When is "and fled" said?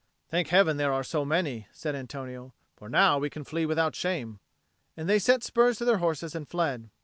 6.33-6.89